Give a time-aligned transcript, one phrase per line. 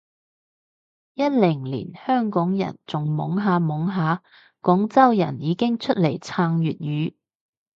[1.13, 4.23] 一零年香港人仲懵下懵下，
[4.59, 7.13] 廣州人已經出嚟撐粵語